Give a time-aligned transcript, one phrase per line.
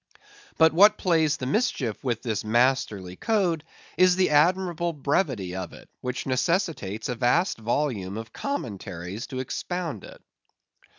[0.57, 3.63] But what plays the mischief with this masterly code
[3.99, 10.03] is the admirable brevity of it, which necessitates a vast volume of commentaries to expound
[10.03, 10.19] it.